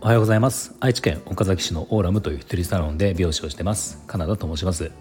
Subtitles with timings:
[0.00, 0.76] おはようございます。
[0.78, 4.00] 愛知県岡崎市のオーラムという一人サロンで美容師をしてます。
[4.06, 4.92] カナダと申します。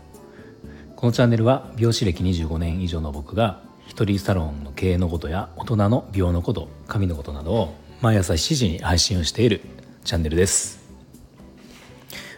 [0.95, 9.61] このチャンネルは美容師歴25年以上の僕が一人サロンの経営のことや大人の美容のこと髪のことなどを毎朝7時に配信をしている
[10.03, 10.79] チャンネルです、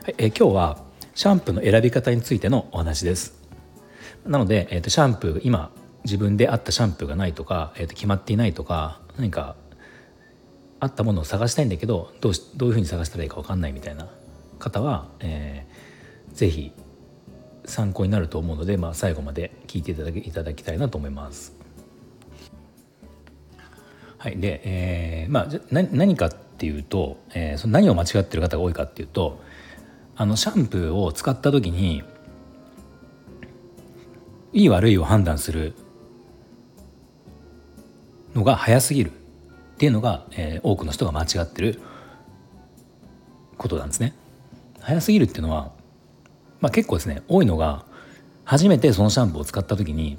[0.04, 0.84] はい、え今日は
[1.15, 3.41] シャンプーの選び方についてのお話です。
[4.25, 5.71] なので、えーと、シャンプー今
[6.08, 9.58] 自分で合ったシャンプーがないとか、えーと決まっていないとか何か
[10.80, 14.09] あったものを探したいんだけどどうしどういうふうに探したらいいか分かんないみたいな
[14.59, 16.72] 方は、えー、ぜひ
[17.66, 21.55] 参考になると思うので、まあ、最後まで聞いていただきいただきたいなと思います。
[24.20, 29.39] はいでえーまあ、じゃ何かっていうと、えー、その何を間違ってる方が多いかっていうと
[30.16, 32.03] あのシャンプーを使った時に
[34.53, 35.76] いい悪いを判断する
[38.48, 39.14] が早すぎるっ
[39.78, 41.80] ていうのが、えー、多くの人が間違ってる
[43.58, 44.14] ことなんですね。
[44.80, 45.72] 早すぎるっていうのは、
[46.62, 47.86] まあ、結構ですね多いのが
[48.45, 50.17] 初めてそのシャンプーを使った時に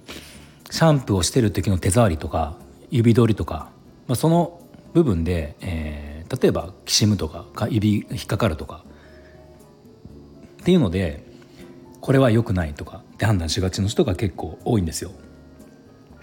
[0.70, 2.56] シャンプーをしてる時の手触りとか
[2.90, 3.70] 指通りとか、
[4.06, 4.60] まあ、その
[4.92, 8.84] 部分で、えー、例えばきしむとか指引っかかるとか
[10.60, 11.24] っていうので
[12.00, 15.10] これは良くないとかって判断しがちの人が結構多いんですよ。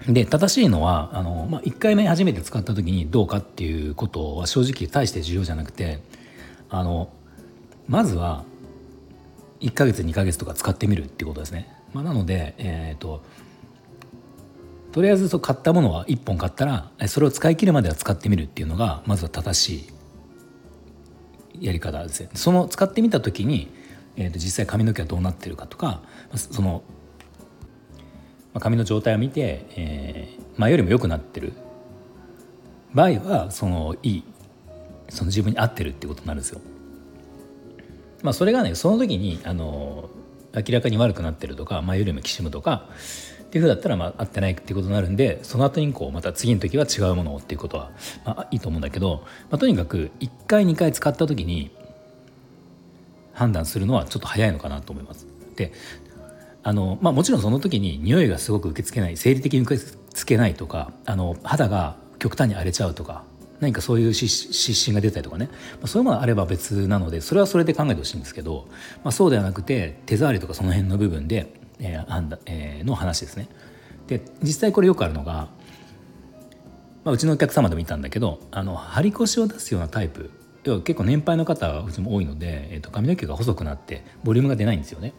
[0.08, 6.00] で正しいのはあの、まあ、1回目初めて使った時にどうかっていうことは正直大して重要じゃなくて
[6.68, 7.10] あの
[7.88, 8.44] まずは
[9.60, 11.72] 1ヶ月2ヶ月とか使ってみるっていうことですね。
[11.92, 13.22] まあ、なので、えーと、
[14.92, 19.86] とりあえずそう買ったものは1本買ったらそれを使い切るまでは使ってみるっていうのがまずは正し
[21.58, 22.28] いやり方ですね。
[22.34, 23.70] その使ってみた時に、
[24.16, 26.02] えー、と実際髪の毛はどうなってるかとか
[26.34, 26.82] その
[28.56, 31.52] まあ、髪の状態を見て、えー、前よりも良くなってる
[32.94, 34.24] 場合はそのいい
[35.10, 36.62] その自分に合ってるってことになるんですよ。
[38.22, 40.08] まあ、それがねその時にあの
[40.54, 42.88] 明らかに悪くなってるとか前よりもきしむとか
[43.44, 47.90] っていうふうだったらまあ合ってないっていうことになるんでその後にこうまた次の時は違うものをっていうことは、
[48.24, 51.76] まあ、いいと思うんだけど、まあ、とにかく1回2回使った時に
[53.34, 55.26] 判断するのはちょっと早いのかなと思います。
[55.56, 55.72] で
[56.66, 63.22] あの、まあ、もちろんその時に匂いがすごく受け付けない生理的に受け付けないとかあの肌が極端に荒れちゃうとか
[63.60, 68.66] 何かそういう湿疹が出たりとかね、まあ、そういうものがあれば別なのでそれはそれで考えてほしいんですけど、
[69.04, 73.48] まあ、そうではなくて手触りとかその辺の部分で、えーえー、の話ですね。
[74.08, 75.48] で実際これよくあるのが、
[77.04, 80.30] まあ、うちのお客様でもいたんだけどあの張り腰を出すようなタイプ
[80.64, 85.12] 要は結構年配の方はうちも多いので、えー、と髪の毛が細くなってボリュームが出ないんですよね。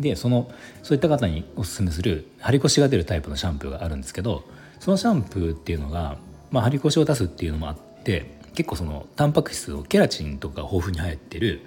[0.00, 0.50] でその
[0.82, 4.44] そういった方におすすめする張り腰が出るタイプのシャンプーがあるんですけど
[4.80, 6.16] そのシャンプーっていうのが、
[6.50, 11.60] まあ、張り腰を出すっていうのもあって結構そのタンパク質をケラチンとか豊富に入ってる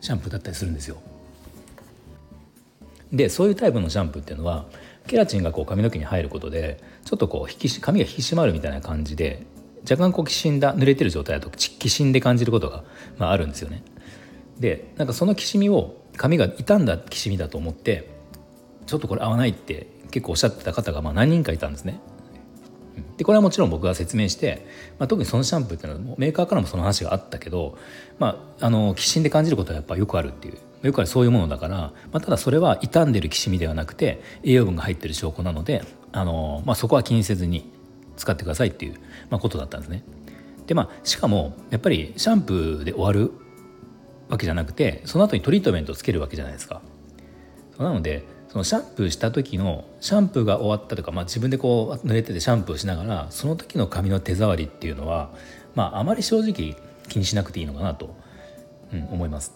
[0.00, 0.98] シャンプーだったりするんですよ。
[3.12, 4.66] でそういうタイプのシャンプーっていうのは
[5.08, 9.44] ケラチンがこう髪の毛に入ることでちょっとこう引き髪が引き締まるみたいな感じで
[9.82, 12.84] 若干こうきしんだ濡れてる状態だときしんで感じることが、
[13.18, 13.82] まあ、あるんですよね。
[14.60, 18.10] でなんかそのきしみを髪が傷んだきしみだと思って
[18.84, 21.98] ちょっとこれ合わないって結構おっしゃってた方がまあ何人かいたんですね。
[23.16, 24.66] でこれはもちろん僕が説明して、
[24.98, 27.78] まあ、特にそのシャンプーっていうのはメーカーからもその話があったけど、
[28.18, 37.70] まあ、あのきしんで感じることはやっぱよくあるっていうよくあるそういうものだから、まあ、ただそれは傷んでるきしみではなくて栄養分が入ってる証拠なのであの、まあ、そこは気にせずに
[38.16, 38.94] 使ってくださいっていう、
[39.30, 40.02] まあ、ことだったんですね。
[40.66, 43.32] でまあしかもやっぱりシャンプーで終わる
[44.30, 46.80] わけじゃなくてその後にトリートメントをつけるわけじゃないですか。
[47.78, 55.30] なのでそのシャンプーした時のシャンプーが終わったとか、まあ、自分でこう濡れててシャンプーしながらその時の髪の手触りっていうのは、
[55.74, 56.76] まあ、あまり正直
[57.08, 58.14] 気にしなくていいのかなと、
[58.92, 59.54] うん、思います。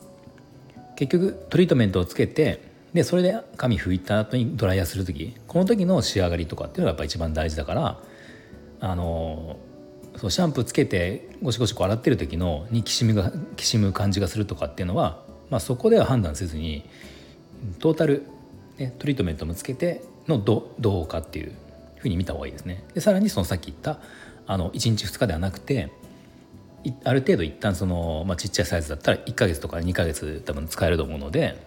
[0.96, 7.98] 結局トリートメントをつけてでそれで髪拭いた後にドライヤーする時この時の仕上がりとかっていうのがやっぱ一番大事だから
[8.80, 9.56] あの
[10.24, 16.88] そうシャンプーつけてゴシゴシこう洗ってる時のにきしみがきしむ感じがするとかっていうのは、まあ、そこでは判断せずに
[17.78, 18.24] トータル、
[18.78, 21.52] ね、トリートメントもつけてのどどうかっていう
[21.98, 22.84] ふうに見た方がいいですね。
[22.94, 24.00] でさらにそのさっき言った
[24.46, 25.92] あの1日2日ではなくて
[27.04, 31.62] ある程度一旦その、まあ、ちっちゃいサイズだったら1ヶ月とか2ヶ月多分使えると思うので、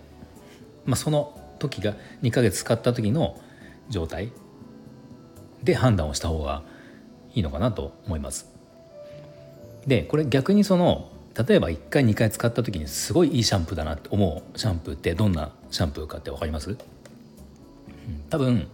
[0.83, 1.93] まあ、その時が
[2.23, 3.39] 2ヶ月使った時の
[3.89, 4.31] 状態
[5.61, 6.63] で判断をした方が
[7.37, 8.49] いいのかなと思います。
[9.85, 11.11] でこれ逆にその
[11.47, 16.75] 例えば1回2回使った時にすごいいいシャンプーだなって思うシャンプーってどんなシャンプーかって分かります、
[18.31, 18.67] 多分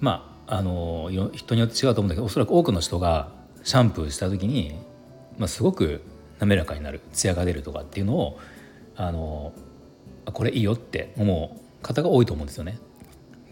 [0.00, 3.32] まああの人によって違うと思うんだけどおそらく多くの人が
[3.64, 4.76] シャンプーした時に、
[5.38, 6.02] まあ、すごく
[6.38, 8.38] 滑らかになるツヤが出るとかっていうのを
[8.96, 9.52] あの
[10.26, 12.78] これいいよって思う方が多いと思うんですよね。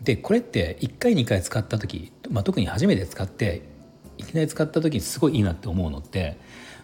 [0.02, 3.73] でこれって1回2回使った時、まあ、特に初めて使って
[4.18, 6.36] いきなり使った時にすごいいいなって思うのって、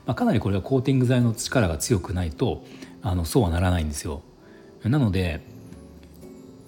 [0.06, 2.64] まあ、かなりこれはコーティング剤の力が強くないと
[3.02, 4.22] あのそうはならないんですよ。
[4.84, 5.40] なので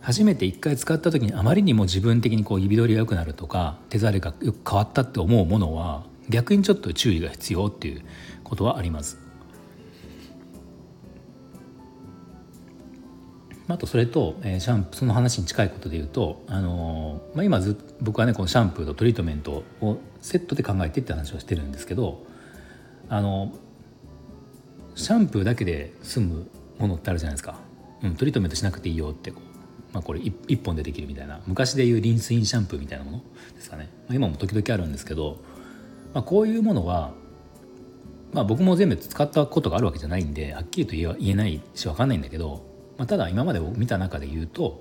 [0.01, 8.03] 初めて1回使った時にあまりにも自分的にこう指取りが良くなるとか手触りがよく変わったって思うものは逆にちょっと注意が必要っていう
[8.43, 9.19] ことはあります。
[13.69, 22.27] あとそれと、えー、シャンプーその話に近いことで言うと、あのー、まあ、今ず僕はねこのシャンプーとトリートメントをセットで考えてって話をしてるんですけど、
[23.09, 23.53] あの
[24.95, 26.47] シャンプーだけで済む
[26.79, 27.57] ものってあるじゃないですか、
[28.03, 31.41] うん、トリートメントしなくていいよってこう、まあ、これ1本でできるみたいな。
[31.47, 33.23] 昔でいうリンスインシャンプーみたいなもの
[33.55, 35.39] ですかね、まあ、今も時々あるんですけど、
[36.13, 37.13] まあ、こういうものは、
[38.33, 42.72] まあ、僕も全部使ったことがあるわけじゃないんではっきりと言えないし分かんないんだけど
[43.03, 44.81] まあ、ただ今まで見た中で言うと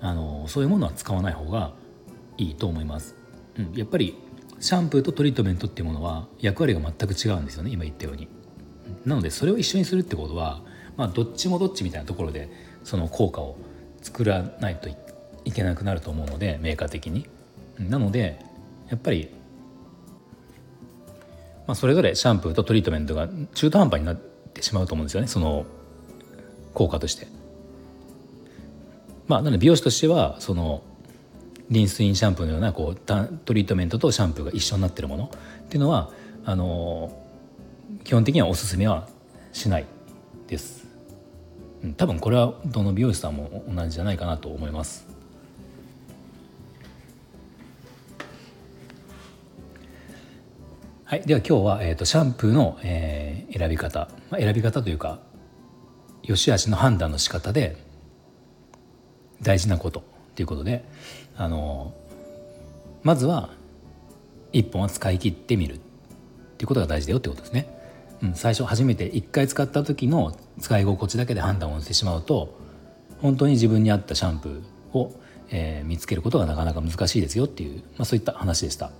[0.00, 1.72] あのそういうものは使わない方が
[2.36, 3.14] いいと思います、
[3.56, 4.18] うん、やっぱり
[4.58, 8.26] シャンプーとトリートメントっていうものは役割が全く違うんですよね今言ったように。
[9.06, 10.62] なのでそれを一緒にするってことは、
[10.96, 12.50] まあ、どっちもどっちみたいなところで
[12.82, 13.56] その効果を
[14.02, 14.88] 作らないと
[15.44, 17.28] いけなくなると思うのでメーカー的に。
[17.78, 18.40] なので
[18.88, 19.28] やっぱり、
[21.68, 25.66] まあ、それぞれシャンプーとトリートメントが中途半端になってしまうと思うんですよねその
[26.72, 27.43] 効果として。
[29.26, 30.82] まあ、なので美容師としてはその
[31.70, 35.30] リンスインシャンプーのようなこうトリートメントとシャンプーが一緒になってるもの
[35.64, 36.10] っていうのは
[36.44, 37.10] あの
[38.04, 39.08] 基本的にはおすすめは
[39.52, 39.86] しない
[40.46, 40.84] です。
[41.96, 45.06] 多分これはどの美容師さんも同じじゃないかなと思います。
[51.04, 55.20] はい、では今日は、えーと、シャンプーの、えー、選び方、まあ、選び方というか
[56.22, 57.76] 良し悪しの判断の仕方で
[59.42, 60.02] 大事なことっ
[60.34, 60.84] ていうことで
[61.36, 61.94] あの
[63.02, 63.50] まずは
[64.52, 65.78] 1本は使い切ってみるっ
[66.56, 67.68] ていうことが大事だよってことですね。
[68.22, 72.56] うん、最初初めて1回使った時の使い心地だけで判断をしてしまうと
[73.20, 75.12] 本当に自分に合ったシャンプーを、
[75.50, 78.92] えー、見つけることがなかなか難しいですよっていう、まあ、そういった話でした。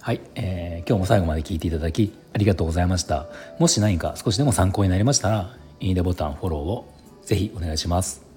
[0.00, 3.26] はい、えー、今日も最後まで聞いていただきありがとうございました。
[3.58, 6.99] もし何か少しでも参考になりましたらいいねボタンフォローを
[7.30, 8.29] ぜひお願いします。